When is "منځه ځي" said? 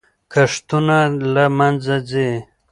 1.57-2.29